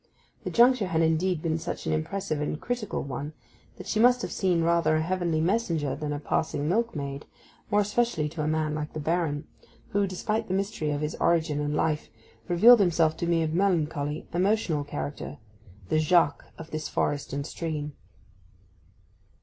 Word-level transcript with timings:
The 0.43 0.49
juncture 0.49 0.87
had 0.87 1.03
indeed 1.03 1.43
been 1.43 1.59
such 1.59 1.85
an 1.85 1.93
impressive 1.93 2.41
and 2.41 2.59
critical 2.59 3.03
one 3.03 3.33
that 3.77 3.85
she 3.85 3.99
must 3.99 4.23
have 4.23 4.31
seemed 4.31 4.63
rather 4.63 4.95
a 4.95 5.03
heavenly 5.03 5.39
messenger 5.39 5.95
than 5.95 6.11
a 6.11 6.19
passing 6.19 6.67
milkmaid, 6.67 7.27
more 7.69 7.81
especially 7.81 8.27
to 8.29 8.41
a 8.41 8.47
man 8.47 8.73
like 8.73 8.93
the 8.93 8.99
Baron, 8.99 9.47
who, 9.89 10.07
despite 10.07 10.47
the 10.47 10.55
mystery 10.55 10.89
of 10.89 11.01
his 11.01 11.13
origin 11.19 11.59
and 11.61 11.75
life, 11.75 12.09
revealed 12.47 12.79
himself 12.79 13.15
to 13.17 13.27
be 13.27 13.43
a 13.43 13.47
melancholy, 13.47 14.27
emotional 14.33 14.83
character—the 14.83 15.99
Jacques 15.99 16.45
of 16.57 16.71
this 16.71 16.89
forest 16.89 17.31
and 17.31 17.45
stream. 17.45 17.93